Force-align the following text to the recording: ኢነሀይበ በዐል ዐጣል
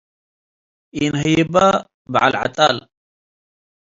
ኢነሀይበ 1.01 1.55
በዐል 2.11 2.33
ዐጣል 2.41 2.77